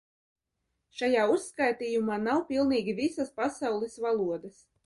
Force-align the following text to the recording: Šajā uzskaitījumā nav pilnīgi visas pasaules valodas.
Šajā 1.01 1.25
uzskaitījumā 1.33 2.17
nav 2.23 2.43
pilnīgi 2.49 2.99
visas 3.03 3.33
pasaules 3.39 4.03
valodas. 4.09 4.63